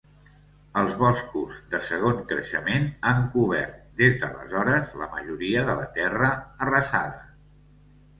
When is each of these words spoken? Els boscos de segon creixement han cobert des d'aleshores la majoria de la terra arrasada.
Els 0.81 0.93
boscos 0.99 1.57
de 1.73 1.81
segon 1.89 2.23
creixement 2.31 2.87
han 3.11 3.21
cobert 3.35 3.75
des 4.01 4.15
d'aleshores 4.23 4.95
la 5.03 5.11
majoria 5.19 5.67
de 5.69 5.77
la 5.81 5.85
terra 5.99 6.31
arrasada. 6.67 7.21